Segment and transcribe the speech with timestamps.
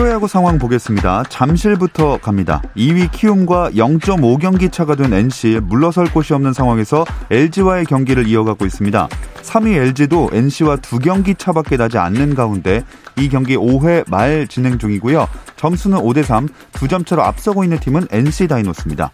[0.00, 1.24] 프로야구 상황 보겠습니다.
[1.24, 2.62] 잠실부터 갑니다.
[2.74, 9.08] 2위 키움과 0.5경기 차가 된 NC 물러설 곳이 없는 상황에서 LG와의 경기를 이어가고 있습니다.
[9.42, 12.82] 3위 LG도 NC와 두 경기 차밖에 나지 않는 가운데
[13.18, 15.28] 이 경기 5회 말 진행 중이고요.
[15.56, 19.10] 점수는 5대 3, 두 점 차로 앞서고 있는 팀은 NC 다이노스입니다.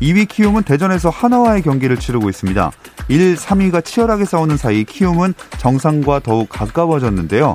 [0.00, 2.70] 2위 키움은 대전에서 하나와의 경기를 치르고 있습니다.
[3.08, 7.54] 1, 3위가 치열하게 싸우는 사이 키움은 정상과 더욱 가까워졌는데요.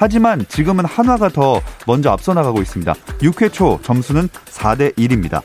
[0.00, 2.94] 하지만 지금은 한화가 더 먼저 앞서 나가고 있습니다.
[3.20, 5.42] 6회 초 점수는 4대 1입니다.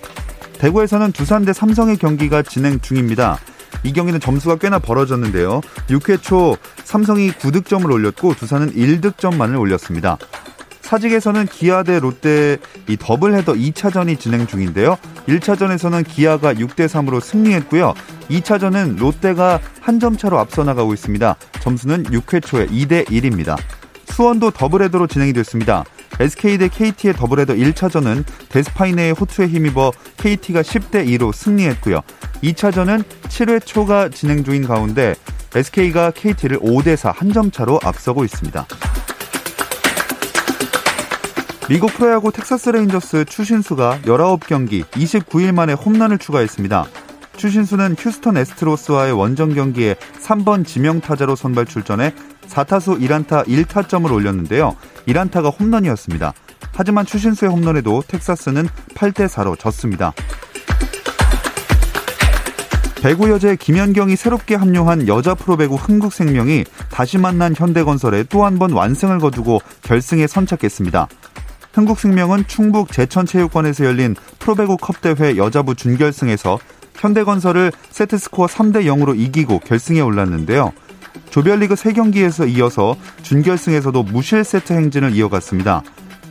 [0.60, 3.38] 대구에서는 두산 대 삼성의 경기가 진행 중입니다.
[3.84, 5.60] 이 경기는 점수가 꽤나 벌어졌는데요.
[5.90, 10.18] 6회 초 삼성이 9득점을 올렸고 두산은 1득점만을 올렸습니다.
[10.80, 14.98] 사직에서는 기아 대 롯데 이 더블 헤더 2차전이 진행 중인데요.
[15.28, 17.94] 1차전에서는 기아가 6대 3으로 승리했고요.
[18.30, 21.36] 2차전은 롯데가 한 점 차로 앞서 나가고 있습니다.
[21.60, 23.58] 점수는 6회 초에 2대 1입니다.
[24.06, 25.84] 수원도 더블헤더로 진행이 됐습니다.
[26.20, 32.02] SK 대 KT의 더블헤더 1차전은 데스파이네의 호투에 힘입어 KT가 10대 2로 승리했고요.
[32.44, 35.16] 2차전은 7회 초가 진행 중인 가운데
[35.54, 38.66] SK가 KT를 5대 4 한 점 차로 앞서고 있습니다.
[41.68, 46.86] 미국 프로야구 텍사스 레인저스 추신수가 19경기 29일 만에 홈런을 추가했습니다.
[47.38, 52.14] 추신수는 휴스턴 애스트로스와의 원정 경기에 3번 지명타자로 선발 출전해
[52.50, 54.76] 4타수 1안타 1타점을 올렸는데요.
[55.08, 56.34] 1안타가 홈런이었습니다.
[56.74, 60.14] 하지만 추신수의 홈런에도 텍사스는 8대 4로 졌습니다.
[63.02, 69.20] 배구 여제 김연경이 새롭게 합류한 여자 프로배구 흥국생명이 다시 만난 현대건설에 또 한 번 완승을
[69.20, 71.08] 거두고 결승에 선착했습니다.
[71.74, 76.58] 흥국생명은 충북 제천체육관에서 열린 프로배구 컵대회 여자부 준결승에서
[76.96, 80.72] 현대건설을 세트스코어 3대 0으로 이기고 결승에 올랐는데요.
[81.30, 85.84] 조별리그 3경기에서 이어서 준결승에서도 무실 세트 행진을 이어갔습니다.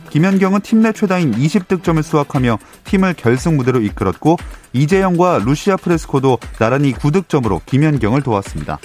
[0.09, 4.37] 김현경은 팀 내 최다인 20득점을 수확하며 팀을 결승 무대로 이끌었고
[4.73, 8.77] 이재영과 루시아 프레스코도 나란히 9득점으로 김현경을 도왔습니다.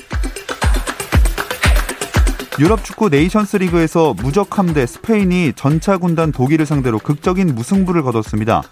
[2.58, 8.62] 유럽 축구 네이션스 리그에서 무적함 대 스페인이 전차 군단 독일을 상대로 극적인 무승부를 거뒀습니다.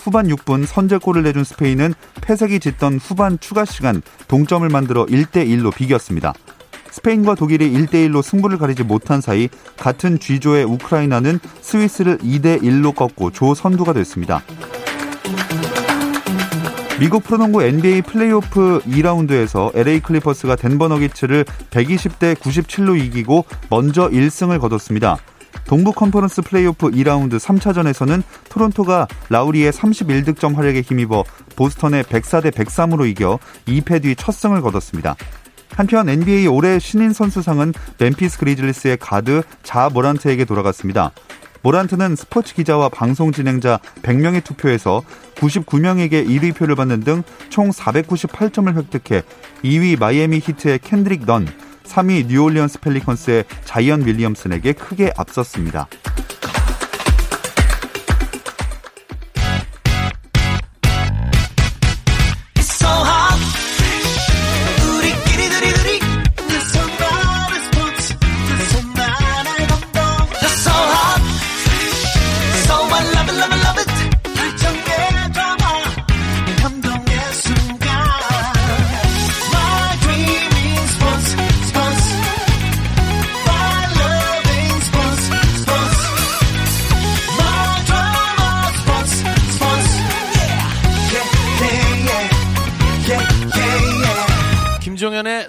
[0.00, 6.32] 후반 6분 선제골을 내준 스페인은 패색이 짙던 후반 추가 시간 동점을 만들어 1대1로 비겼습니다.
[6.96, 13.92] 스페인과 독일이 1대1로 승부를 가리지 못한 사이 같은 G조의 우크라이나는 스위스를 2대1로 꺾고 조 선두가
[13.92, 14.42] 됐습니다.
[16.98, 25.18] 미국 프로농구 NBA 플레이오프 2라운드에서 LA 클리퍼스가 덴버 너기츠를 120대 97로 이기고 먼저 1승을 거뒀습니다.
[25.66, 31.24] 동부 컨퍼런스 플레이오프 2라운드 3차전에서는 토론토가 라우리의 31득점 활약에 힘입어
[31.56, 35.16] 보스턴을 104대 103으로 이겨 2패 뒤 첫 승을 거뒀습니다.
[35.70, 41.12] 한편 NBA 올해 신인 선수상은 멤피스 그리즐리스의 가드 자 모란트에게 돌아갔습니다.
[41.62, 45.02] 모란트는 스포츠 기자와 방송 진행자 100명의 투표에서
[45.34, 49.22] 99명에게 1위 표를 받는 등 총 498점을 획득해
[49.64, 51.46] 2위 마이애미 히트의 켄드릭 넌,
[51.84, 55.88] 3위 뉴올리언스 펠리컨스의 자이언 윌리엄슨에게 크게 앞섰습니다.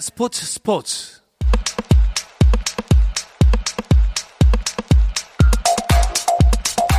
[0.07, 1.19] 스포츠 스포츠.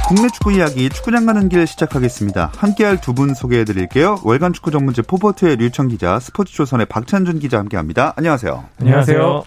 [0.06, 2.52] 국내 축구 이야기 축구장 가는 길 시작하겠습니다.
[2.54, 4.18] 함께할 두 분 소개해드릴게요.
[4.24, 8.12] 월간 축구 전문지 포포트의 류청 기자, 스포츠조선의 박찬준 기자 함께합니다.
[8.16, 8.64] 안녕하세요.
[8.78, 9.42] 안녕하세요.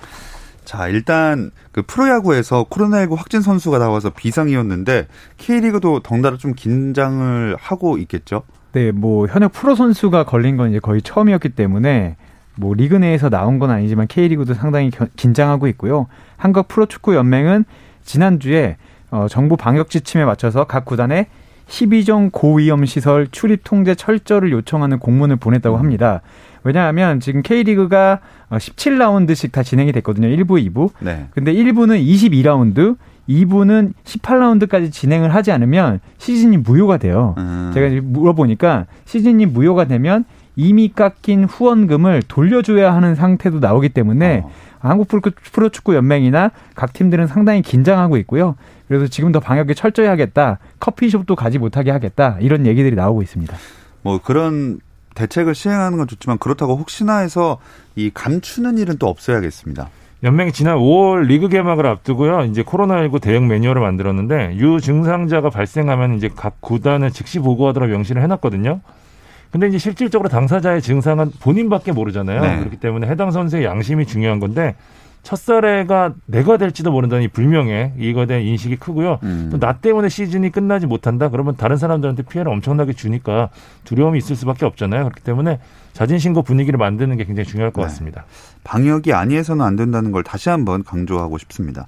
[0.66, 8.42] 자, 일단 그 프로야구에서 코로나19 확진 선수가 나와서 비상이었는데 K리그도 덩달아 좀 긴장을 하고 있겠죠.
[8.72, 12.18] 네, 뭐 현역 프로 선수가 걸린 건 이제 거의 처음이었기 때문에
[12.56, 16.08] 뭐 리그 내에서 나온 건 아니지만 K리그도 상당히 겨, 긴장하고 있고요.
[16.38, 17.66] 한국 프로축구 연맹은
[18.04, 18.78] 지난주에
[19.10, 21.28] 어, 정부 방역 지침에 맞춰서 각 구단에
[21.68, 26.22] 12종 고위험 시설 출입 통제 철저를 요청하는 공문을 보냈다고 합니다.
[26.64, 28.20] 왜냐하면 지금 K리그가
[28.52, 30.28] 17라운드씩 어, 다 진행이 됐거든요.
[30.28, 30.92] 1부, 2부.
[31.00, 31.28] 네.
[31.32, 32.98] 근데 1부는 22라운드,
[33.30, 37.36] 2부는 18라운드까지 진행을 하지 않으면 시즌이 무효가 돼요.
[37.38, 37.72] 음.
[37.74, 40.26] 제가 물어보니까 시즌이 무효가 되면
[40.56, 44.52] 이미 깎인 후원금을 돌려줘야 하는 상태도 나오기 때문에 어.
[44.80, 48.56] 한국 프로축구 연맹이나 각 팀들은 상당히 긴장하고 있고요.
[48.88, 50.58] 그래서 지금 더 방역에 철저히 하겠다.
[50.80, 52.38] 커피숍도 가지 못하게 하겠다.
[52.42, 53.56] 이런 얘기들이 나오고 있습니다.
[54.02, 54.80] 뭐 그런
[55.16, 57.60] 대책을 시행하는 건 좋지만 그렇다고 혹시나 해서
[57.96, 59.90] 이 감추는 일은 또 없어야겠습니다.
[60.24, 62.42] 연맹이 지난 5월 리그 개막을 앞두고요.
[62.46, 68.82] 이제 코로나19 대응 매뉴얼을 만들었는데 유 증상자가 발생하면 이제 각 구단을 즉시 보고하도록 명시를 해놨거든요.
[69.52, 72.42] 근데 이제 실질적으로 당사자의 증상은 본인밖에 모르잖아요.
[72.42, 72.60] 네.
[72.60, 74.76] 그렇기 때문에 해당 선수의 양심이 중요한 건데
[75.24, 79.20] 첫 사례가 내가 될지도 모른다는 이 불명예 이거에 대한 인식이 크고요.
[79.24, 79.50] 음.
[79.52, 83.50] 또나 때문에 시즌이 끝나지 못한다 그러면 다른 사람들한테 피해를 엄청나게 주니까
[83.84, 85.04] 두려움이 있을 수밖에 없잖아요.
[85.04, 85.60] 그렇기 때문에
[85.94, 87.88] 자진 신고 분위기를 만드는 게 굉장히 중요할 것 네.
[87.88, 88.26] 같습니다.
[88.64, 91.86] 방역이 아니해서는 안 된다는 걸 다시 한번 강조하고 싶습니다.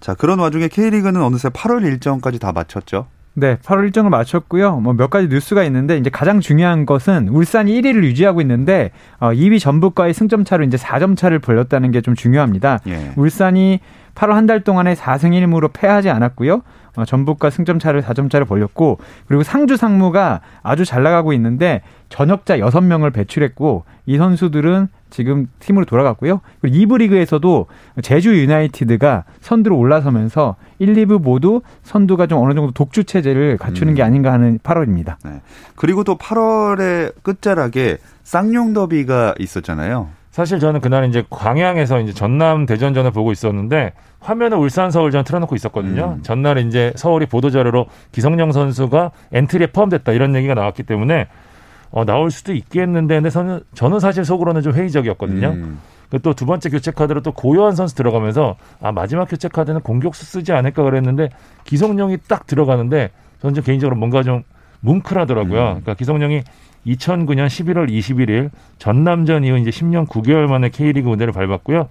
[0.00, 3.06] 자, 그런 와중에 K리그는 어느새 8월 일정까지 다 마쳤죠.
[3.34, 4.80] 네, 8월 일정을 마쳤고요.
[4.80, 8.90] 뭐 몇 가지 뉴스가 있는데 이제 가장 중요한 것은 울산이 1위를 유지하고 있는데
[9.20, 12.80] 어 2위 전북과의 승점 차로 이제 4점 차를 벌렸다는 게 좀 중요합니다.
[12.88, 13.12] 예.
[13.16, 13.80] 울산이
[14.14, 16.62] 8월 한 달 동안에 4승 1무로 패하지 않았고요.
[16.96, 22.58] 어, 전북과 승점 차를 4점 차를 벌렸고 그리고 상주 상무가 아주 잘 나가고 있는데 전역자
[22.58, 26.40] 6명을 배출했고 이 선수들은 지금 팀으로 돌아갔고요.
[26.60, 27.66] 그리고 2부 리그에서도
[28.02, 33.94] 제주 유나이티드가 선두로 올라서면서 1, 2부 모두 선두가 좀 어느 정도 독주 체제를 갖추는 음.
[33.94, 35.16] 게 아닌가 하는 8월입니다.
[35.24, 35.40] 네.
[35.76, 40.08] 그리고 또 8월의 끝자락에 쌍용 더비가 있었잖아요.
[40.32, 46.16] 사실 저는 그날 이제 광양에서 이제 전남 대전전을 보고 있었는데 화면에 울산 서울전 틀어놓고 있었거든요.
[46.16, 46.22] 음.
[46.22, 51.28] 전날 이제 서울이 보도자료로 기성용 선수가 엔트리에 포함됐다 이런 얘기가 나왔기 때문에
[51.90, 55.48] 어, 나올 수도 있겠는데 근데 저는, 저는 사실 속으로는 좀 회의적이었거든요.
[55.48, 55.80] 음.
[56.08, 60.52] 그 또두 번째 교체 카드로 또 고요한 선수 들어가면서 아 마지막 교체 카드는 공격수 쓰지
[60.52, 61.28] 않을까 그랬는데
[61.64, 63.10] 기성용이 딱 들어가는데
[63.42, 64.44] 저는 좀 개인적으로 뭔가 좀
[64.80, 65.60] 뭉클하더라고요.
[65.60, 65.68] 음.
[65.68, 66.42] 그러니까 기성용이
[66.86, 71.88] 2009년 11월 21일 전남전 이후 이제 10년 9개월 만에 K리그 무대를 밟았고요.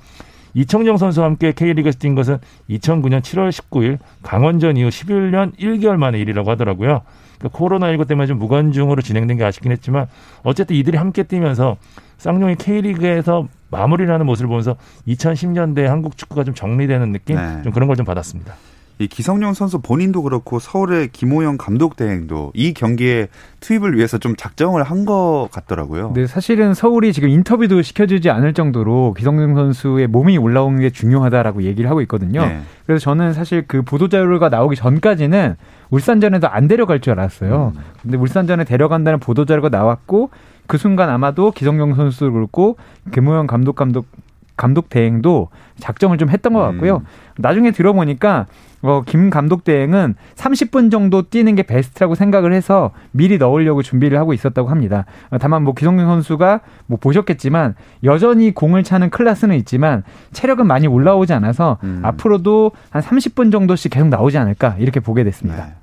[0.54, 2.38] 이청용 선수와 함께 K리그에서 뛴 것은
[2.70, 7.02] 2009년 7월 19일 강원전 이후 11년 1개월 만에 일이라고 하더라고요.
[7.40, 10.08] 그러니까 코로나19 때문에 좀 무관중으로 진행된 게 아쉽긴 했지만
[10.44, 11.78] 어쨌든 이들이 함께 뛰면서
[12.18, 14.76] 쌍용이 K리그에서 마무리를 하는 모습을 보면서
[15.08, 17.62] 2010년대 한국 축구가 좀 정리되는 느낌 네.
[17.64, 18.54] 좀 그런 걸 좀 받았습니다.
[19.02, 24.84] 이 기성용 선수 본인도 그렇고 서울의 김호영 감독 대행도 이 경기에 투입을 위해서 좀 작정을
[24.84, 26.12] 한 것 같더라고요.
[26.14, 31.90] 네, 사실은 서울이 지금 인터뷰도 시켜주지 않을 정도로 기성용 선수의 몸이 올라오는 게 중요하다라고 얘기를
[31.90, 32.46] 하고 있거든요.
[32.46, 32.62] 네.
[32.86, 35.56] 그래서 저는 사실 그 보도 자료가 나오기 전까지는
[35.90, 37.74] 울산전에도 안 데려갈 줄 알았어요.
[37.76, 37.82] 음.
[38.04, 40.30] 근데 울산전에 데려간다는 보도 자료가 나왔고
[40.68, 42.78] 그 순간 아마도 기성용 선수도 그렇고
[43.12, 44.06] 김호영 감독 감독
[44.62, 45.50] 감독 대행도
[45.80, 46.98] 작정을 좀 했던 것 같고요.
[46.98, 47.06] 음.
[47.38, 48.46] 나중에 들어보니까
[48.84, 54.34] 어, 김 감독 대행은 30분 정도 뛰는 게 베스트라고 생각을 해서 미리 넣으려고 준비를 하고
[54.34, 55.06] 있었다고 합니다.
[55.32, 57.74] 어, 다만 뭐 기성용 선수가 뭐 보셨겠지만
[58.04, 62.02] 여전히 공을 차는 클래스는 있지만 체력은 많이 올라오지 않아서 음.
[62.04, 65.66] 앞으로도 한 30분 정도씩 계속 나오지 않을까 이렇게 보게 됐습니다.
[65.66, 65.74] 네.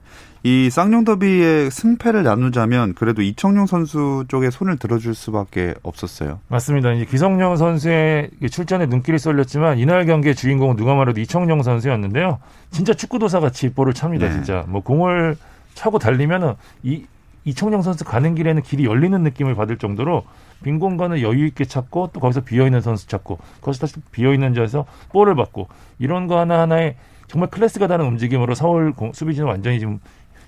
[0.48, 6.40] 이 쌍용 더비의 승패를 나누자면 그래도 이청용 선수 쪽에 손을 들어줄 수밖에 없었어요.
[6.48, 6.92] 맞습니다.
[6.92, 12.38] 이제 기성용 선수의 출전에 눈길이 쏠렸지만 이날 경기의 주인공은 누가 말해도 이청용 선수였는데요.
[12.70, 14.26] 진짜 축구도사 같이 볼을 찹니다.
[14.26, 14.32] 네.
[14.32, 15.36] 진짜 뭐 공을
[15.74, 17.04] 차고 달리면은 이
[17.44, 20.24] 이청용 선수 가는 길에는 길이 열리는 느낌을 받을 정도로
[20.62, 24.54] 빈 공간을 여유 있게 찾고 또 거기서 비어 있는 선수 찾고 거기서 다시 비어 있는
[24.54, 26.96] 자에서 볼을 받고 이런 거 하나 하나에
[27.28, 30.00] 정말 클래스가 다른 움직임으로 서울 수비진은 완전히 지금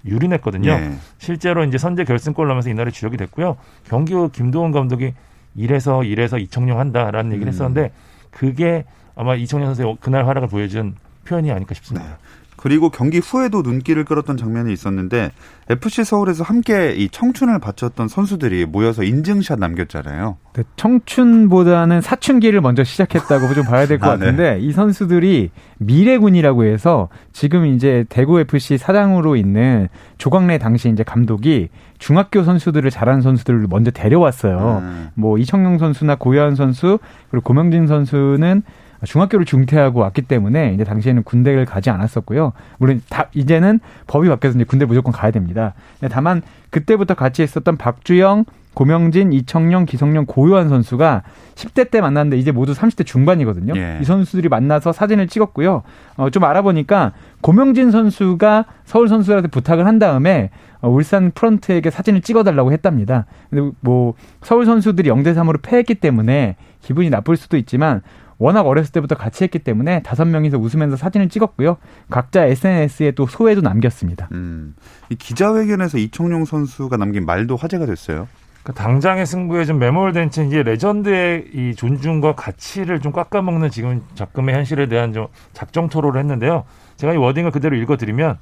[0.04, 0.78] 유린했거든요.
[0.78, 0.96] 네.
[1.18, 3.56] 실제로 이제 선제 결승골 나면서 이날에 주역이 됐고요.
[3.84, 5.14] 경기 후 김도원 감독이
[5.54, 7.52] 이래서 이래서 이청용 한다라는 얘기를 음.
[7.52, 7.92] 했었는데
[8.30, 12.06] 그게 아마 이청용 선수의 그날 활약을 보여준 표현이 아닐까 싶습니다.
[12.06, 12.14] 네.
[12.60, 15.30] 그리고 경기 후에도 눈길을 끌었던 장면이 있었는데
[15.70, 20.36] FC 서울에서 함께 이 청춘을 바쳤던 선수들이 모여서 인증샷 남겼잖아요.
[20.52, 24.26] 네, 청춘보다는 사춘기를 먼저 시작했다고 좀 봐야 될것 아, 네.
[24.26, 24.60] 같은데 네.
[24.60, 29.88] 이 선수들이 미래군이라고 해서 지금 이제 대구 FC 사장으로 있는
[30.18, 34.82] 조광래 당시 이제 감독이 중학교 선수들을 잘하는 선수들을 먼저 데려왔어요.
[34.82, 35.08] 음.
[35.14, 36.98] 뭐 이청용 선수나 고요한 선수
[37.30, 38.62] 그리고 고명진 선수는
[39.04, 42.52] 중학교를 중퇴하고 왔기 때문에 이제 당시에는 군대를 가지 않았었고요.
[42.78, 45.74] 물론 다 이제는 법이 바뀌어서 이제 군대 무조건 가야 됩니다.
[46.10, 51.22] 다만 그때부터 같이 있었던 박주영, 고명진, 이청용, 기성용, 고요한 선수가
[51.56, 53.74] 10대 때 만났는데 이제 모두 30대 중반이거든요.
[53.76, 53.98] 예.
[54.00, 55.82] 이 선수들이 만나서 사진을 찍었고요.
[56.16, 62.72] 어, 좀 알아보니까 고명진 선수가 서울 선수들한테 부탁을 한 다음에 어, 울산 프런트에게 사진을 찍어달라고
[62.72, 63.26] 했답니다.
[63.50, 68.02] 근데 뭐 서울 선수들이 0대 3으로 패했기 때문에 기분이 나쁠 수도 있지만
[68.40, 71.76] 워낙 어렸을 때부터 같이 했기 때문에 다섯 명이서 웃으면서 사진을 찍었고요.
[72.08, 74.28] 각자 SNS에 또 소회도 남겼습니다.
[74.32, 74.74] 음,
[75.10, 78.26] 이 기자회견에서 이청용 선수가 남긴 말도 화제가 됐어요.
[78.62, 84.54] 그 당장의 승부에 좀 매몰된 채 이제 레전드의 이 존중과 가치를 좀 깎아먹는 지금 작금의
[84.54, 86.64] 현실에 대한 좀 작심 토로를 했는데요.
[86.96, 88.38] 제가 이 wording을 그대로 읽어드리면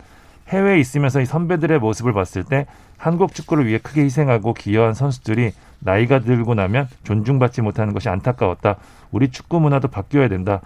[0.49, 6.19] 해외에 있으면서 이 선배들의 모습을 봤을 때 한국 축구를 위해 크게 희생하고 기여한 선수들이 나이가
[6.21, 8.77] 들고 나면 존중받지 못하는 것이 안타까웠다.
[9.13, 10.61] 우리 축구 문화도 바뀌어야 된다.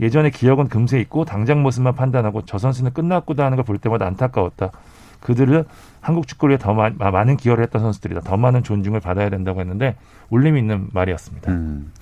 [0.00, 4.70] 예전에 기억은 금세 있고 당장 모습만 판단하고 저 선수는 끝났구나 하는 걸 볼 때마다 안타까웠다.
[5.20, 5.64] 그들은
[6.00, 8.22] 한국 축구를 위해 더 마, 많은 기여를 했던 선수들이다.
[8.22, 9.96] 더 많은 존중을 받아야 된다고 했는데
[10.30, 11.52] 울림 있는 말이었습니다.
[11.52, 11.92] 음.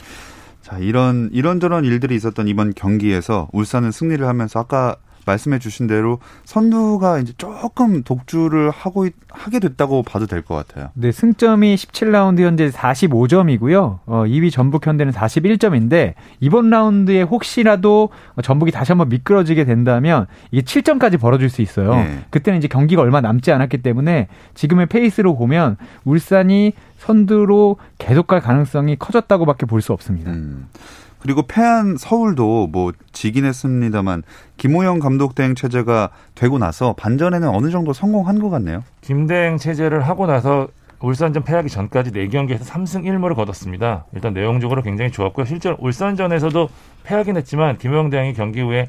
[0.63, 4.95] 자, 이런 이런저런 일들이 있었던 이번 경기에서 울산은 승리를 하면서 아까
[5.29, 10.89] 말씀해 주신 대로 선두가 이제 조금 독주를 하고 있, 하게 됐다고 봐도 될 것 같아요.
[10.95, 13.99] 네, 승점이 17라운드 현재 45점이고요.
[14.07, 18.09] 어, 2위 전북 현대는 41점인데 이번 라운드에 혹시라도
[18.43, 21.95] 전북이 다시 한번 미끄러지게 된다면 이게 7점까지 벌어질 수 있어요.
[21.95, 22.21] 네.
[22.31, 28.97] 그때는 이제 경기가 얼마 남지 않았기 때문에 지금의 페이스로 보면 울산이 선두로 계속 갈 가능성이
[28.97, 30.33] 커졌다고밖에 볼 수 없습니다.
[30.33, 30.67] 음.
[31.19, 34.23] 그리고 패한 서울도 뭐 지긴 했습니다만
[34.57, 38.85] 김호영 감독 대행 체제가 되고 나서 반전에는 어느 정도 성공한 것 같네요.
[39.01, 40.69] 김 대행 체제를 하고 나서
[41.01, 44.07] 울산전 패하기 전까지 4경기에서 3승 1무를 거뒀습니다.
[44.15, 45.47] 일단 내용적으로 굉장히 좋았고요.
[45.47, 46.69] 실제로 울산전에서도
[47.05, 48.89] 패하긴 했지만 김호영 대행이 경기 후에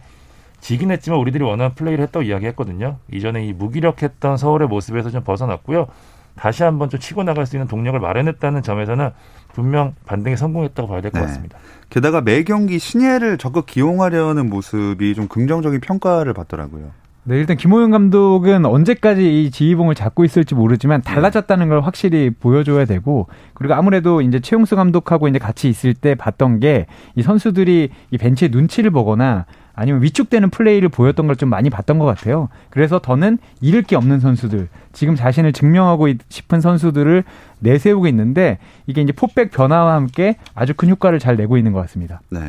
[0.60, 2.98] 지긴 했지만 우리들이 원하는 플레이를 했다고 이야기했거든요.
[3.12, 5.88] 이전에 이 무기력했던 서울의 모습에서 좀 벗어났고요.
[6.36, 9.12] 다시 한번 좀 치고 나갈 수 있는 동력을 마련했다는 점에서는
[9.54, 11.28] 분명 반등에 성공했다고 봐야 될것 네.
[11.28, 11.58] 같습니다.
[11.90, 16.92] 게다가 매 경기 신예를 적극 기용하려는 모습이 좀 긍정적인 평가를 받더라고요.
[17.26, 23.28] 네, 일단 김호영 감독은 언제까지 이 지휘봉을 잡고 있을지 모르지만 달라졌다는 걸 확실히 보여줘야 되고
[23.54, 28.50] 그리고 아무래도 이제 최용수 감독하고 이제 같이 있을 때 봤던 게 이 선수들이 이 벤치의
[28.52, 29.46] 눈치를 보거나
[29.80, 32.50] 아니면 위축되는 플레이를 보였던 걸 좀 많이 봤던 것 같아요.
[32.70, 37.24] 그래서 더는 잃을 게 없는 선수들, 지금 자신을 증명하고 싶은 선수들을
[37.60, 38.58] 내세우고 있는데
[38.88, 42.22] 이게 이제 포백 변화와 함께 아주 큰 효과를 잘 내고 있는 것 같습니다.
[42.30, 42.40] 네.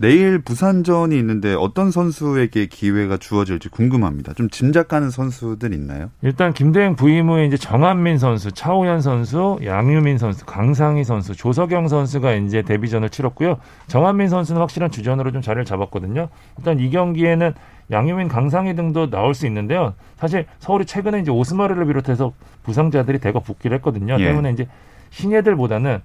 [0.00, 4.32] 내일 부산전이 있는데 어떤 선수에게 기회가 주어질지 궁금합니다.
[4.32, 6.08] 좀 짐작가는 선수들 있나요?
[6.22, 12.32] 일단 김대행 부임 후에 이제 정한민 선수, 차우현 선수, 양유민 선수, 강상희 선수, 조석영 선수가
[12.36, 13.58] 이제 데뷔전을 치렀고요.
[13.88, 16.30] 정한민 선수는 확실한 주전으로 좀 자리를 잡았거든요.
[16.56, 17.52] 일단 이 경기에는
[17.90, 19.92] 양유민, 강상희 등도 나올 수 있는데요.
[20.16, 24.16] 사실 서울이 최근에 이제 오스마르를 비롯해서 부상자들이 대거 복귀를 했거든요.
[24.18, 24.24] 예.
[24.24, 24.66] 때문에 이제
[25.10, 26.00] 신예들보다는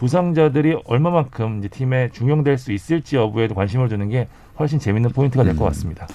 [0.00, 4.28] 부상자들이 얼마만큼 이제 팀에 중용될 수 있을지 여부에도 관심을 두는 게
[4.58, 5.66] 훨씬 재밌는 포인트가 될것 음.
[5.68, 6.06] 같습니다.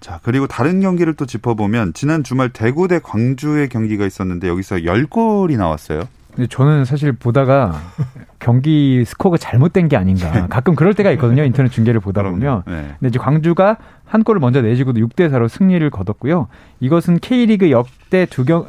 [0.00, 5.58] 자, 그리고 다른 경기를 또 짚어보면 지난 주말 대구 대 광주의 경기가 있었는데 여기서 10골이
[5.58, 6.08] 나왔어요.
[6.34, 7.78] 근데 저는 사실 보다가
[8.38, 10.46] 경기 스코어가 잘못된 게 아닌가.
[10.48, 11.44] 가끔 그럴 때가 있거든요.
[11.44, 12.62] 인터넷 중계를 보다 보면.
[12.66, 12.72] 네.
[12.98, 13.76] 근데 이제 광주가
[14.06, 16.48] 한 골을 먼저 내주고도 6대 4로 승리를 거뒀고요.
[16.80, 18.64] 이것은 K리그 역대 두 경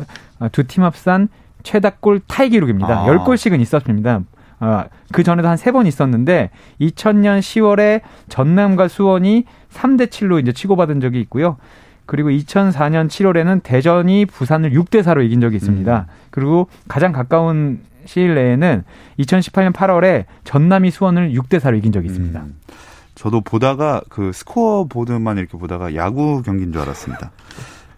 [0.52, 1.30] 두 팀 합산
[1.64, 3.02] 최다 골 타이 기록입니다.
[3.02, 3.06] 아.
[3.08, 4.22] 10골씩은 있었습니다.
[4.60, 6.50] 아, 그 전에도 한 세 번 있었는데
[6.82, 11.58] 2000년 10월에 전남과 수원이 3대 7로 이제 치고받은 적이 있고요.
[12.06, 16.08] 그리고 2004년 7월에는 대전이 부산을 6대 4로 이긴 적이 있습니다.
[16.32, 18.84] 그리고 가장 가까운 시일 내에는
[19.20, 22.40] 2018년 8월에 전남이 수원을 6대 4로 이긴 적이 있습니다.
[22.40, 22.56] 음,
[23.16, 27.32] 저도 보다가 그 스코어 보드만 이렇게 보다가 야구 경기인 줄 알았습니다.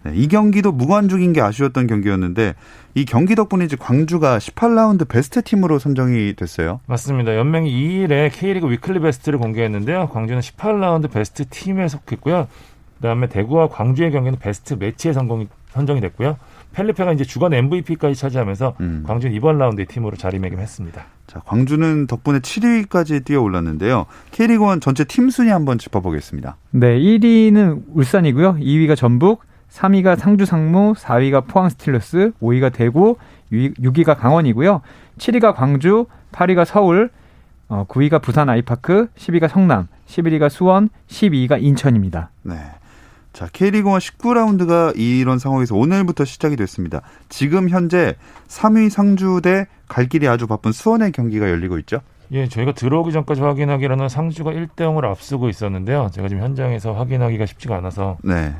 [0.03, 2.55] 네, 이 경기도 무관중인 게 아쉬웠던 경기였는데
[2.95, 6.79] 이 경기 덕분에 이제 광주가 18라운드 베스트 팀으로 선정이 됐어요.
[6.87, 7.35] 맞습니다.
[7.35, 10.09] 연맹이 2일에 K리그 Weekly Best를 공개했는데요.
[10.09, 12.47] 광주는 18라운드 베스트 팀에 속했고요.
[12.97, 16.37] 그다음에 대구와 광주의 경기는 베스트 매치에 성공이 선정이 됐고요.
[16.73, 19.03] 펠리페가 이제 주간 MVP까지 차지하면서 음.
[19.05, 21.05] 광주는 이번 라운드의 팀으로 자리매김했습니다.
[21.27, 24.05] 자, 광주는 덕분에 7위까지 뛰어 올랐는데요.
[24.31, 26.57] K리그1 전체 팀 순위 한번 짚어보겠습니다.
[26.71, 28.55] 네, 1위는 울산이고요.
[28.55, 33.17] 2위가 전북, 3위가 상주 상무, 4위가 포항 스틸러스, 5위가 대구,
[33.51, 34.81] 6위가 강원이고요.
[35.17, 37.09] 7위가 광주, 8위가 서울,
[37.67, 42.31] 어, 9위가 부산 아이파크, 10위가 성남, 11위가 수원, 12위가 인천입니다.
[42.43, 42.55] 네.
[43.31, 47.01] 자, K리그1 19라운드가 이런 상황에서 오늘부터 시작이 됐습니다.
[47.29, 48.15] 지금 현재
[48.47, 51.99] 3위 상주 대 갈 길이 아주 바쁜 수원의 경기가 열리고 있죠.
[52.31, 56.09] 예, 저희가 들어오기 전까지 확인하기로는 상주가 1대 0을 앞서고 있었는데요.
[56.13, 58.53] 제가 지금 현장에서 확인하기가 쉽지가 않아서 네.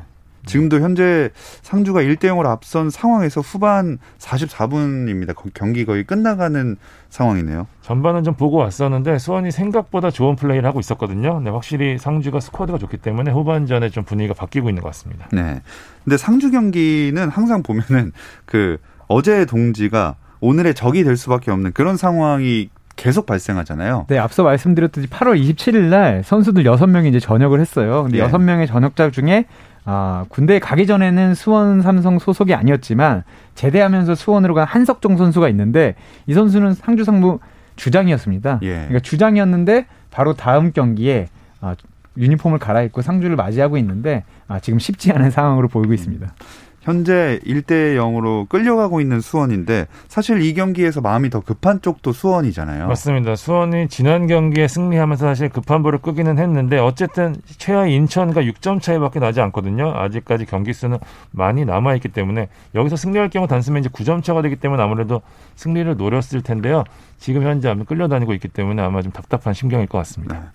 [0.46, 1.30] 지금도 현재
[1.62, 5.34] 상주가 1대 0으로 앞선 상황에서 후반 44분입니다.
[5.54, 6.76] 경기 거의 끝나가는
[7.08, 7.66] 상황이네요.
[7.82, 11.36] 전반은 좀 보고 왔었는데 수원이 생각보다 좋은 플레이를 하고 있었거든요.
[11.36, 15.28] 근데 확실히 상주가 스쿼드가 좋기 때문에 후반전에 좀 분위기가 바뀌고 있는 것 같습니다.
[15.32, 15.60] 네.
[16.04, 18.12] 근데 상주 경기는 항상 보면은
[18.44, 18.78] 그
[19.08, 24.06] 어제의 동지가 오늘의 적이 될 수밖에 없는 그런 상황이 계속 발생하잖아요.
[24.08, 28.02] 네, 앞서 말씀드렸듯이 8월 27일 날 선수들 6명이 이제 전역을 했어요.
[28.02, 28.28] 근데 예.
[28.28, 29.46] 6명의 전역자 중에
[29.84, 35.94] 아, 군대에 가기 전에는 수원 삼성 소속이 아니었지만 제대하면서 수원으로 간 한석종 선수가 있는데
[36.26, 37.38] 이 선수는 상주 상무
[37.76, 38.60] 주장이었습니다.
[38.62, 38.74] 예.
[38.74, 41.28] 그러니까 주장이었는데 바로 다음 경기에
[41.60, 41.74] 아,
[42.16, 46.26] 유니폼을 갈아입고 상주를 맞이하고 있는데 아, 지금 쉽지 않은 상황으로 보이고 있습니다.
[46.26, 46.69] 음.
[46.80, 52.88] 현재 1대 0으로 끌려가고 있는 수원인데 사실 이 경기에서 마음이 더 급한 쪽도 수원이잖아요.
[52.88, 53.36] 맞습니다.
[53.36, 59.40] 수원이 지난 경기에 승리하면서 사실 급한 불을 끄기는 했는데 어쨌든 최하 인천과 6점 차이밖에 나지
[59.42, 59.92] 않거든요.
[59.94, 60.98] 아직까지 경기 수는
[61.32, 65.20] 많이 남아 있기 때문에 여기서 승리할 경우 단숨에 이제 9점 차가 되기 때문에 아무래도
[65.56, 66.84] 승리를 노렸을 텐데요.
[67.18, 70.34] 지금 현재 아마 끌려다니고 있기 때문에 아마 좀 답답한 심경일 것 같습니다.
[70.34, 70.46] 네.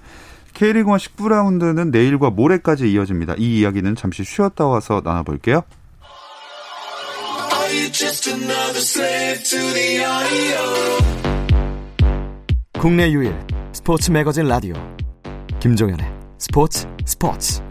[0.56, 3.36] K리그1 19라운드는 내일과 모레까지 이어집니다.
[3.38, 5.64] 이 이야기는 잠시 쉬었다 와서 나눠볼게요.
[12.80, 13.36] 국내 유일
[13.74, 14.74] 스포츠 매거진 라디오
[15.60, 16.04] 김종현의
[16.40, 17.62] 스포츠 스포츠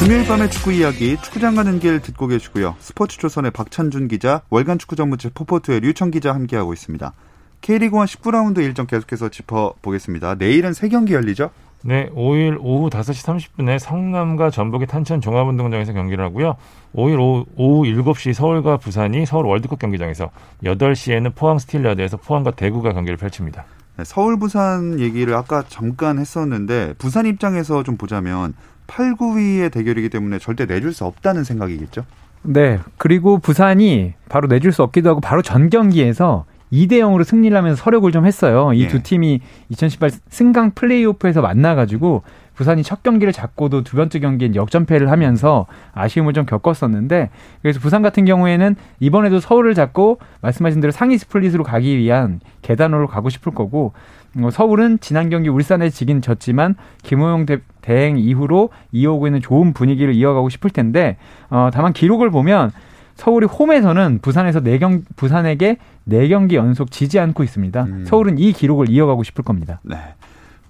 [0.00, 2.76] 금요일 밤의 축구 이야기 축구장 가는 길 듣고 계시고요.
[2.78, 7.14] 스포츠 조선의 박찬준 기자, 월간 축구 전문지 포포트의 류청 기자 함께하고 있습니다.
[7.62, 10.34] K리그1 19라운드 일정 계속해서 짚어보겠습니다.
[10.34, 11.50] 내일은 세 경기 열리죠?
[11.84, 16.54] 네, 5일 오후 5시 30분에 성남과 전북의 탄천 종합운동장에서 경기를 하고요.
[16.94, 20.30] 5일 오후, 오후 7시 서울과 부산이 서울 월드컵 경기장에서
[20.62, 23.64] 8시에는 포항 스틸야드에서 포항과 대구가 경기를 펼칩니다.
[23.96, 28.54] 네, 서울 부산 얘기를 아까 잠깐 했었는데 부산 입장에서 좀 보자면
[28.86, 32.04] 8, 9위의 대결이기 때문에 절대 내줄 수 없다는 생각이겠죠?
[32.42, 32.78] 네.
[32.98, 38.10] 그리고 부산이 바로 내줄 수 없기도 하고 바로 전 경기에서 2대 0으로 승리를 하면서 설욕을
[38.12, 38.72] 좀 했어요.
[38.72, 39.02] 이 두 예.
[39.02, 42.22] 팀이 2018 승강 플레이오프에서 만나가지고
[42.54, 47.30] 부산이 첫 경기를 잡고도 두 번째 경기엔 역전패를 하면서 아쉬움을 좀 겪었었는데
[47.62, 53.30] 그래서 부산 같은 경우에는 이번에도 서울을 잡고 말씀하신 대로 상위 스플릿으로 가기 위한 계단으로 가고
[53.30, 53.92] 싶을 거고
[54.40, 60.14] 어, 서울은 지난 경기 울산에 지긴 졌지만 김호용 대, 행 이후로 이어오고 있는 좋은 분위기를
[60.14, 61.16] 이어가고 싶을 텐데
[61.50, 62.70] 어, 다만 기록을 보면
[63.14, 67.82] 서울이 홈에서는 부산에서 네경 부산에게 네경기 연속 지지 않고 있습니다.
[67.84, 68.04] 음.
[68.06, 69.80] 서울은 이 기록을 이어가고 싶을 겁니다.
[69.82, 69.96] 네.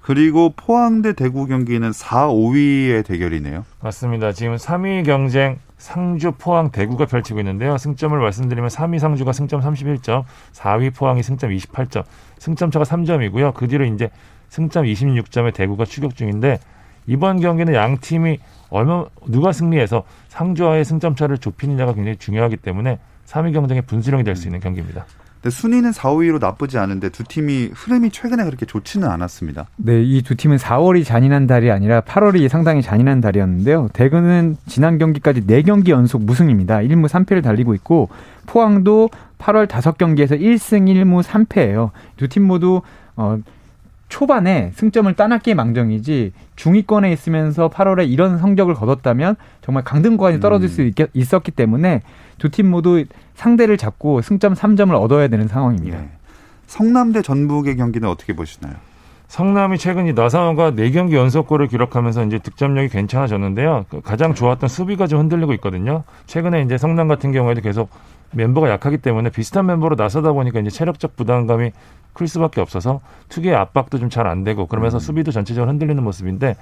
[0.00, 3.64] 그리고 포항대 대구 경기는 4, 5위의 대결이네요.
[3.80, 4.32] 맞습니다.
[4.32, 7.78] 지금 3위 경쟁 상주, 포항, 대구가 펼치고 있는데요.
[7.78, 12.04] 승점을 말씀드리면 3위 상주가 승점 31점, 4위 포항이 승점 28점,
[12.38, 13.54] 승점 차가 3점이고요.
[13.54, 14.10] 그 뒤로 이제
[14.48, 16.58] 승점 26점의 대구가 추격 중인데
[17.06, 18.38] 이번 경기는 양 팀이
[18.72, 24.48] 얼마 누가 승리해서 상주와의 승점 차를 좁히느냐가 굉장히 중요하기 때문에 3위 경쟁의 분수령이 될 수
[24.48, 25.04] 있는 경기입니다.
[25.40, 29.66] 근데 순위는 4, 5위로 나쁘지 않은데 두 팀이 흐름이 최근에 그렇게 좋지는 않았습니다.
[29.76, 33.88] 네, 이 두 팀은 4월이 잔인한 달이 아니라 8월이 상당히 잔인한 달이었는데요.
[33.92, 36.78] 대구는 지난 경기까지 4경기 연속 무승입니다.
[36.78, 38.08] 1무 3패를 달리고 있고
[38.46, 41.90] 포항도 8월 5경기에서 1승 1무 3패예요.
[42.16, 42.80] 두 팀 모두
[43.16, 43.36] 어
[44.12, 50.82] 초반에 승점을 따놨기에 망정이지 중위권에 있으면서 8월에 이런 성적을 거뒀다면 정말 강등 구간이 떨어질 수
[50.82, 52.02] 있, 있었기 때문에
[52.36, 55.96] 두 팀 모두 상대를 잡고 승점 3점을 얻어야 되는 상황입니다.
[55.98, 56.08] 예.
[56.66, 58.74] 성남 대 전북의 경기는 어떻게 보시나요?
[59.28, 63.86] 성남이 최근 이 나상호가 4경기 연속골을 기록하면서 이제 득점력이 괜찮아졌는데요.
[63.88, 66.04] 그 가장 좋았던 수비가 좀 흔들리고 있거든요.
[66.26, 67.88] 최근에 이제 성남 같은 경우에도 계속
[68.32, 71.70] 멤버가 약하기 때문에 비슷한 멤버로 나서다 보니까 이제 체력적 부담감이
[72.12, 75.00] 클 수밖에 없어서 투기의 압박도 좀 잘 안 되고 그러면서 음.
[75.00, 76.56] 수비도 전체적으로 흔들리는 모습인데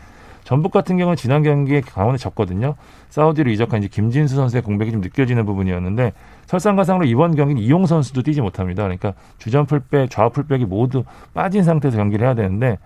[0.45, 2.75] 전북 같은 경우는 지난 경기에 강원에 졌거든요.
[3.11, 6.13] 사우디로 이적한 이제 김진수 선수의 공백이 좀 느껴지는 부분이었는데
[6.47, 8.83] 설상가상으로 이번 경기는 이용 선수도 뛰지 못합니다.
[8.85, 12.79] 그러니까 주전 풀백, 좌우 풀백이 모두 빠진 상태에서 경기를 해야 되는데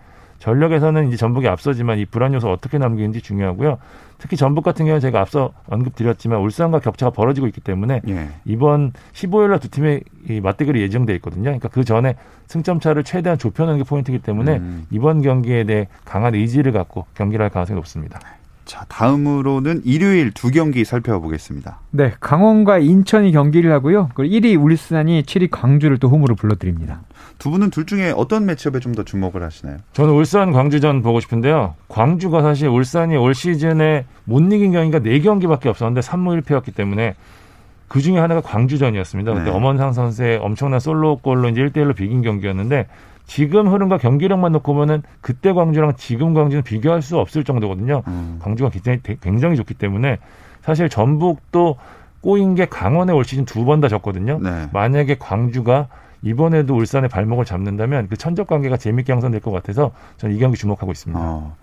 [0.44, 3.78] 전력에서는 이제 전북이 앞서지만 이 불안 요소 어떻게 남기는지 중요하고요.
[4.18, 8.28] 특히 전북 같은 경우는 제가 앞서 언급드렸지만 울산과 격차가 벌어지고 있기 때문에 예.
[8.44, 11.44] 이번 15일 날 두 팀의 이 맞대결이 예정돼 있거든요.
[11.44, 14.86] 그러니까 그 전에 승점 차를 최대한 좁혀놓는 게 포인트이기 때문에 음.
[14.90, 18.20] 이번 경기에 대해 강한 의지를 갖고 경기를 할 가능성이 높습니다.
[18.66, 21.80] 자, 다음으로는 일요일 두 경기 살펴보겠습니다.
[21.90, 24.10] 네, 강원과 인천이 경기를 하고요.
[24.14, 27.00] 그리고 1위 울산이 7위 광주를 또 홈으로 불러드립니다.
[27.44, 29.76] 두 분은 둘 중에 어떤 매치업에 좀 더 주목을 하시나요?
[29.92, 31.74] 저는 울산 광주전 보고 싶은데요.
[31.88, 37.16] 광주가 사실 울산이 올 시즌에 못 이긴 경기가 4경기밖에 없었는데 3무 1패였기 때문에
[37.86, 39.44] 그 중에 하나가 광주전이었습니다.
[39.44, 39.50] 네.
[39.50, 42.86] 엄원상 선수의 엄청난 솔로골로 이제 1대1로 비긴 경기였는데
[43.26, 48.04] 지금 흐름과 경기력만 놓고 보면은 그때 광주랑 지금 광주는 비교할 수 없을 정도거든요.
[48.06, 48.38] 음.
[48.42, 50.16] 광주가 굉장히, 굉장히 좋기 때문에
[50.62, 51.76] 사실 전북도
[52.22, 54.38] 꼬인 게 강원에 올 시즌 두 번 다 졌거든요.
[54.42, 54.66] 네.
[54.72, 55.88] 만약에 광주가
[56.24, 60.90] 이번에도 울산의 발목을 잡는다면 그 천적 관계가 재밌게 형성될 것 같아서 저는 이 경기 주목하고
[60.92, 61.20] 있습니다.
[61.22, 61.56] 어.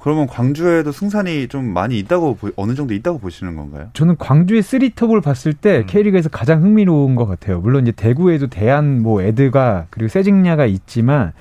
[0.00, 3.88] 그러면 광주에도 승산이 좀 많이 있다고 보- 어느 정도 있다고 보시는 건가요?
[3.92, 5.84] 저는 광주의 쓰리톱을 봤을 때 음.
[5.86, 7.60] K리그에서 가장 흥미로운 것 같아요.
[7.60, 11.32] 물론 이제 대구에도 대한 뭐 에드가 그리고 세징야가 있지만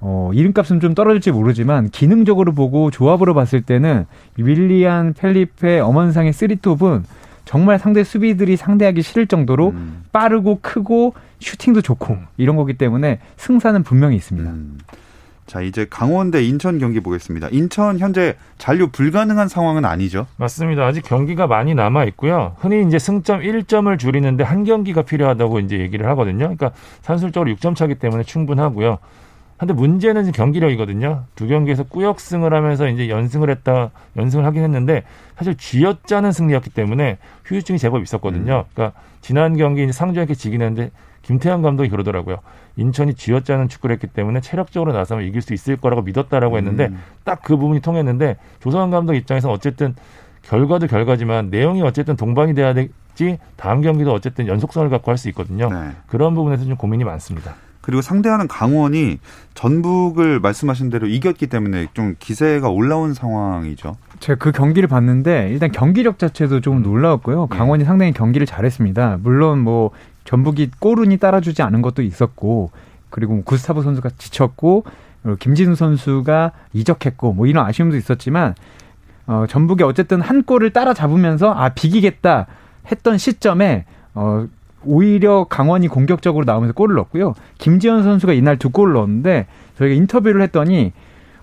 [0.00, 4.04] 어, 이름값은 좀 떨어질지 모르지만 기능적으로 보고 조합으로 봤을 때는
[4.38, 7.04] 이 윌리안, 펠리페, 엄원상의 쓰리톱은
[7.50, 10.04] 정말 상대 수비들이 상대하기 싫을 정도로 음.
[10.12, 12.26] 빠르고 크고 슈팅도 좋고 음.
[12.36, 14.48] 이런 거기 때문에 승산은 분명히 있습니다.
[14.48, 14.78] 음.
[15.46, 17.48] 자, 이제 강원 대 인천 경기 보겠습니다.
[17.50, 20.28] 인천 현재 잔류 불가능한 상황은 아니죠.
[20.36, 20.86] 맞습니다.
[20.86, 22.54] 아직 경기가 많이 남아 있고요.
[22.60, 26.54] 흔히 이제 승점 1점을 줄이는데 한 경기가 필요하다고 이제 얘기를 하거든요.
[26.54, 26.70] 그러니까
[27.02, 28.98] 산술적으로 6점 차기 때문에 충분하고요.
[29.60, 31.24] 근데 문제는 지금 경기력이거든요.
[31.34, 35.02] 두 경기에서 꾸역승을 하면서 이제 연승을 했다, 연승을 하긴 했는데
[35.36, 38.64] 사실 쥐어짜는 승리였기 때문에 휴유증이 제법 있었거든요.
[38.72, 42.38] 그러니까 지난 경기 상주에게 지긴 했는데 김태형 감독이 그러더라고요.
[42.76, 46.98] 인천이 쥐어짜는 축구를 했기 때문에 체력적으로 나서면 이길 수 있을 거라고 믿었다라고 했는데 음.
[47.24, 49.94] 딱그 부분이 통했는데 조성환 감독 입장에서 어쨌든
[50.40, 55.68] 결과도 결과지만 내용이 어쨌든 동반이 돼야 되지 다음 경기도 어쨌든 연속성을 갖고 할 수 있거든요.
[55.70, 55.90] 네.
[56.06, 57.56] 그런 부분에서 좀 고민이 많습니다.
[57.80, 59.18] 그리고 상대하는 강원이
[59.54, 63.96] 전북을 말씀하신 대로 이겼기 때문에 좀 기세가 올라온 상황이죠.
[64.20, 67.48] 제가 그 경기를 봤는데 일단 경기력 자체도 좀 놀라웠고요.
[67.50, 67.56] 예.
[67.56, 69.18] 강원이 상당히 경기를 잘했습니다.
[69.22, 69.90] 물론 뭐
[70.24, 72.70] 전북이 골운이 따라주지 않은 것도 있었고
[73.08, 74.84] 그리고 뭐 구스타브 선수가 지쳤고
[75.22, 78.54] 그리고 김진우 선수가 이적했고 뭐 이런 아쉬움도 있었지만
[79.26, 82.46] 어, 전북이 어쨌든 한 골을 따라잡으면서 아 비기겠다
[82.90, 84.46] 했던 시점에 어,
[84.84, 87.34] 오히려 강원이 공격적으로 나오면서 골을 넣었고요.
[87.58, 90.92] 김지현 선수가 이날 두 골을 넣었는데 저희가 인터뷰를 했더니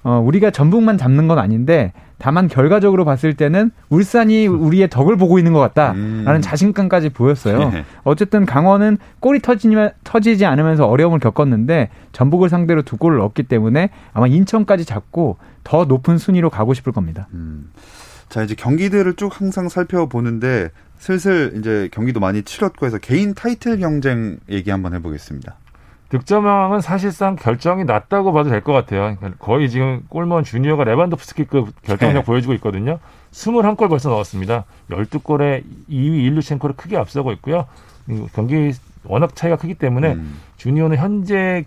[0.04, 5.54] 어, 우리가 전북만 잡는 건 아닌데 다만 결과적으로 봤을 때는 울산이 우리의 덕을 보고 있는
[5.54, 6.42] 것 같다라는 음.
[6.42, 7.70] 자신감까지 보였어요.
[7.70, 7.84] 네.
[8.04, 9.70] 어쨌든 강원은 골이 터지,
[10.04, 16.18] 터지지 않으면서 어려움을 겪었는데 전북을 상대로 두 골을 넣었기 때문에 아마 인천까지 잡고 더 높은
[16.18, 17.28] 순위로 가고 싶을 겁니다.
[17.34, 17.70] 음.
[18.30, 24.38] 자, 이제 경기들을 쭉 항상 살펴보는데 슬슬 이제 경기도 많이 치렀고 해서 개인 타이틀 경쟁
[24.50, 25.56] 얘기 한번 해보겠습니다.
[26.10, 29.16] 득점왕은 사실상 결정이 났다고 봐도 될 것 같아요.
[29.20, 32.24] 그러니까 거의 지금 골먼 주니어가 레반도프스키급 결정력 네.
[32.26, 33.00] 보여주고 있거든요.
[33.32, 34.64] 21골 벌써 넣었습니다.
[34.90, 37.68] 12골에 2위 일루첸코를 크게 앞서고 있고요.
[38.10, 38.72] 이 경기
[39.04, 40.40] 워낙 차이가 크기 때문에 음.
[40.56, 41.66] 주니어는 현재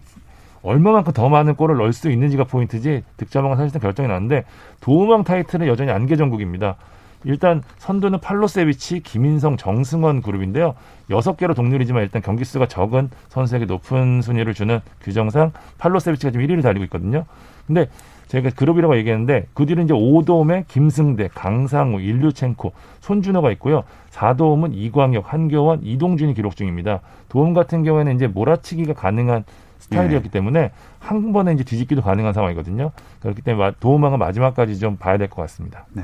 [0.62, 4.44] 얼마만큼 더 많은 골을 넣을 수 있는지가 포인트지 득점왕은 사실상 결정이 났는데
[4.80, 6.76] 도움왕 타이틀은 여전히 안개 전국입니다.
[7.24, 10.74] 일단 선두는 팔로세비치, 김인성, 정승원 그룹인데요.
[11.10, 16.62] 여섯 개로 동률이지만 일단 경기 수가 적은 선수에게 높은 순위를 주는 규정상 팔로세비치가 지금 1위를
[16.62, 17.24] 달리고 있거든요.
[17.66, 17.88] 근데
[18.28, 23.82] 제가 그룹이라고 얘기했는데 그 뒤로 이제 5도움에 김승대, 강상우, 일류첸코, 손준호가 있고요.
[24.12, 27.00] 4도움은 이광혁, 한교원, 이동준이 기록 중입니다.
[27.28, 29.44] 도움 같은 경우에는 이제 몰아치기가 가능한
[29.80, 32.92] 스타일이었기 때문에 한 번에 이제 뒤집기도 가능한 상황이거든요.
[33.20, 35.86] 그렇기 때문에 마- 도움왕은 마지막까지 좀 봐야 될 것 같습니다.
[35.92, 36.02] 네.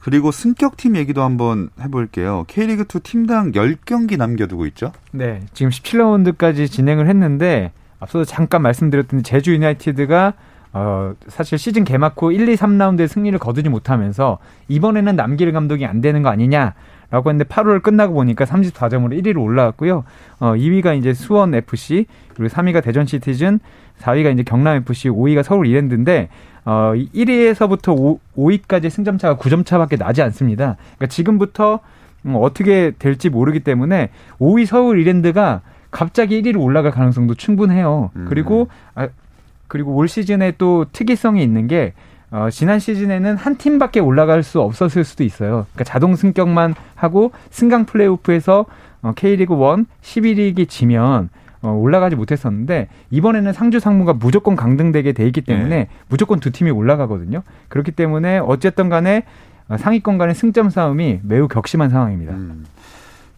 [0.00, 2.44] 그리고 승격팀 얘기도 한번 해볼게요.
[2.48, 4.92] K리그2 팀당 10경기 남겨두고 있죠?
[5.12, 10.32] 네, 지금 17라운드까지 진행을 했는데 앞서도 잠깐 말씀드렸던 제주 유나이티드가
[10.72, 16.00] 어, 사실 시즌 개막 후 1, 2, 3라운드에 승리를 거두지 못하면서 이번에는 남길 감독이 안
[16.00, 16.74] 되는 거 아니냐
[17.10, 20.04] 라고 했는데 8월 끝나고 보니까 34점으로 1위로 올라왔고요.
[20.38, 23.58] 어, 2위가 이제 수원 FC, 그리고 3위가 대전 시티즌,
[24.00, 26.28] 4위가 이제 경남 FC, 5위가 서울 이랜드인데
[26.64, 30.76] 어, 1위에서부터 5, 5위까지 승점 차가 9점 차밖에 나지 않습니다.
[30.96, 31.80] 그러니까 지금부터
[32.26, 38.10] 음, 어떻게 될지 모르기 때문에 5위 서울 이랜드가 갑자기 1위로 올라갈 가능성도 충분해요.
[38.14, 38.26] 음.
[38.28, 39.08] 그리고 아,
[39.66, 41.94] 그리고 올 시즌에 또 특이성이 있는 게
[42.30, 45.66] 어, 지난 시즌에는 한 팀밖에 올라갈 수 없었을 수도 있어요.
[45.72, 48.66] 그러니까 자동 승격만 하고 승강 플레이오프에서
[49.02, 51.28] 어, K리그 1 11위기 지면
[51.62, 55.88] 어, 올라가지 못했었는데 이번에는 상주 상무가 무조건 강등되게 돼 있기 때문에 네.
[56.08, 57.42] 무조건 두 팀이 올라가거든요.
[57.68, 59.24] 그렇기 때문에 어쨌든 간에
[59.68, 62.32] 어, 상위권 간의 승점 싸움이 매우 격심한 상황입니다.
[62.32, 62.64] 음.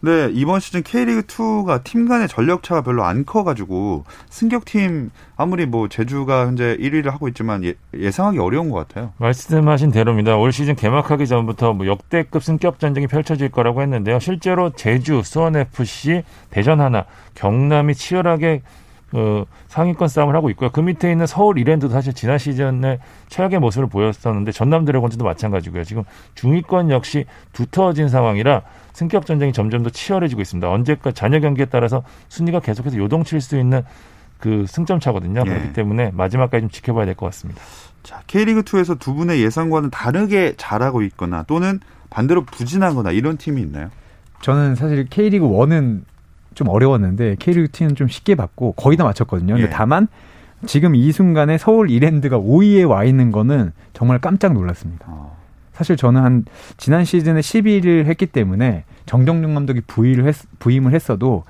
[0.05, 6.75] 네, 이번 시즌 K리그2가 팀 간의 전력차가 별로 안 커가지고 승격팀 아무리 뭐 제주가 현재
[6.75, 9.13] 1위를 하고 있지만 예, 예상하기 어려운 것 같아요.
[9.15, 10.35] 말씀하신 대로입니다.
[10.35, 14.19] 올 시즌 개막하기 전부터 뭐 역대급 승격 전쟁이 펼쳐질 거라고 했는데요.
[14.19, 18.61] 실제로 제주, 수원 FC, 대전 하나, 경남이 치열하게
[19.13, 20.69] 어, 상위권 싸움을 하고 있고요.
[20.71, 25.85] 그 밑에 있는 서울 이랜드도 사실 지난 시즌에 최악의 모습을 보였었는데 전남 드래곤즈도 마찬가지고요.
[25.85, 26.03] 지금
[26.35, 28.63] 중위권 역시 두터워진 상황이라
[28.93, 30.69] 승격 전쟁이 점점 더 치열해지고 있습니다.
[30.69, 33.81] 언제까지 잔여 경기에 따라서 순위가 계속해서 요동칠 수 있는
[34.39, 35.43] 그 승점 차거든요.
[35.45, 35.49] 예.
[35.49, 37.61] 그렇기 때문에 마지막까지 좀 지켜봐야 될 것 같습니다.
[38.03, 41.79] 자, K리그 2에서 두 분의 예상과는 다르게 잘하고 있거나 또는
[42.09, 43.89] 반대로 부진하거나 이런 팀이 있나요?
[44.41, 46.01] 저는 사실 K리그 1은
[46.53, 49.53] 좀 어려웠는데 K리그 2는 좀 쉽게 받고 거의 다 맞췄거든요.
[49.55, 49.71] 근데 예.
[49.71, 50.07] 다만
[50.65, 55.05] 지금 이 순간에 서울 이랜드가 5위에 와 있는 거는 정말 깜짝 놀랐습니다.
[55.07, 55.32] 어,
[55.73, 56.45] 사실 저는 한
[56.77, 61.43] 지난 시즌에 12위를 했기 때문에 정정용 감독이 부임을, 했, 부임을 했어도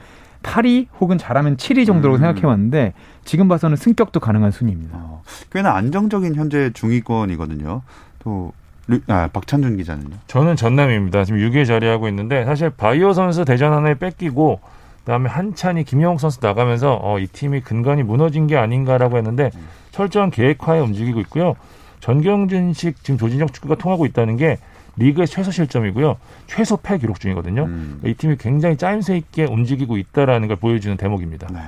[0.44, 2.20] 8위 혹은 잘하면 7위 정도로 음.
[2.20, 4.98] 생각해 왔는데 지금 봐서는 승격도 가능한 순위입니다.
[4.98, 7.82] 어, 꽤나 안정적인 현재 중위권이거든요.
[8.20, 8.52] 또
[8.88, 10.18] 류- 아, 박찬준 기자는요.
[10.28, 11.24] 저는 전남입니다.
[11.24, 14.60] 지금 6위에 자리하고 있는데 사실 바이오 선수 대전 하나에 뺏기고
[15.00, 19.52] 그다음에 한찬이 김영욱 선수 나가면서 어, 이 팀이 근간이 무너진 게 아닌가라고 했는데
[19.92, 21.56] 철저한 계획화에 움직이고 있고요.
[22.04, 24.58] 전경준식 지금 조진정 축구가 통하고 있다는 게
[24.98, 26.18] 리그의 최소 실점이고요.
[26.48, 27.64] 최소 패 기록 중이거든요.
[27.64, 28.02] 음.
[28.04, 31.48] 이 팀이 굉장히 짜임새 있게 움직이고 있다라는 걸 보여주는 대목입니다.
[31.54, 31.60] 네.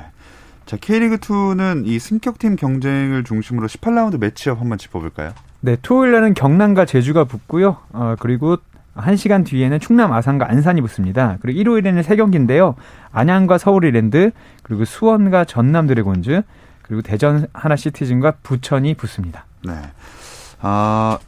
[0.65, 5.32] 자, K리그2는 이 승격팀 경쟁을 중심으로 18라운드 매치업 한번 짚어볼까요?
[5.62, 7.78] 네, 토요일 날은 경남과 제주가 붙고요.
[7.93, 8.58] 어, 그리고
[8.98, 11.38] 1시간 뒤에는 충남 아산과 안산이 붙습니다.
[11.41, 12.76] 그리고 일요일에는 세 경기인데요.
[13.13, 14.32] 안양과 서울 이랜드,
[14.63, 16.41] 그리고 수원과 전남 드래곤즈,
[16.82, 19.45] 그리고 대전 하나 시티즌과 부천이 붙습니다.
[19.63, 19.74] 네.
[20.62, 21.20] 아,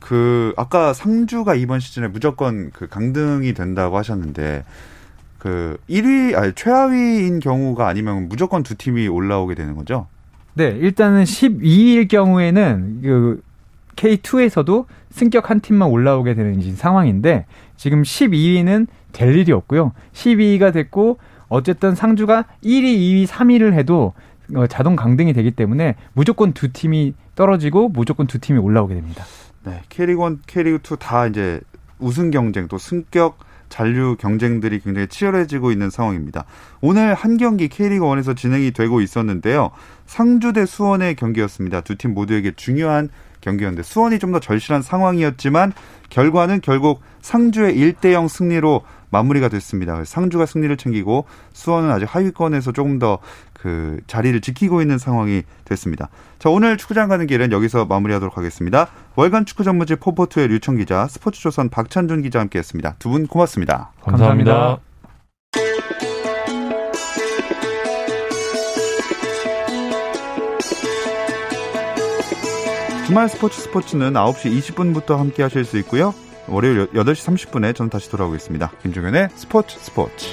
[0.00, 4.64] 그, 아까 상주가 이번 시즌에 무조건 그 강등이 된다고 하셨는데,
[5.38, 10.06] 그 1위, 아니, 최하위인 경우가 아니면 무조건 두 팀이 올라오게 되는 거죠?
[10.54, 13.42] 네, 일단은 12일 경우에는 그
[13.96, 19.92] K2에서도 승격 한 팀만 올라오게 되는 상황인데 지금 12위는 될 일이 없고요.
[20.12, 24.12] 12위가 됐고 어쨌든 상주가 1위, 2위, 3위를 해도
[24.54, 29.24] 어, 자동 강등이 되기 때문에 무조건 두 팀이 떨어지고 무조건 두 팀이 올라오게 됩니다.
[29.64, 29.82] 네.
[29.90, 31.60] K리그1, K리그 2 다 이제
[32.00, 36.44] 우승 경쟁 또 승격 잔류 경쟁들이 굉장히 치열해지고 있는 상황입니다.
[36.80, 39.70] 오늘 한 경기 K리그 1에서 진행이 되고 있었는데요.
[40.06, 41.80] 상주 대 수원의 경기였습니다.
[41.82, 43.08] 두 팀 모두에게 중요한
[43.40, 45.72] 경기였는데 수원이 좀 더 절실한 상황이었지만
[46.10, 50.04] 결과는 결국 상주의 1대 0 승리로 마무리가 됐습니다.
[50.04, 53.18] 상주가 승리를 챙기고 수원은 아직 하위권에서 조금 더
[53.66, 56.08] 그 자리를 지키고 있는 상황이 됐습니다.
[56.38, 58.88] 자, 오늘 축구장 가는 길은 여기서 마무리하도록 하겠습니다.
[59.16, 62.94] 월간 축구 전문지 포포투의 류청 기자, 스포츠조선 박찬준 기자 함께 했습니다.
[63.00, 63.90] 두 분 고맙습니다.
[64.02, 64.52] 감사합니다.
[64.52, 65.86] 감사합니다.
[73.06, 76.12] 주말 스포츠 스포츠는 9시 20분부터 함께 하실 수 있고요.
[76.48, 78.72] 월요일 8시 30분에 저는 다시 돌아오겠습니다.
[78.82, 80.26] 김종현의 스포츠 스포츠.